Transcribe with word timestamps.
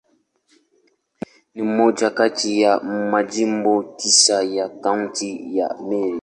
Ni 1.53 1.61
moja 1.63 2.09
kati 2.09 2.61
ya 2.61 2.79
Majimbo 2.83 3.83
tisa 3.83 4.43
ya 4.43 4.69
Kaunti 4.69 5.57
ya 5.57 5.67
Meru. 5.87 6.19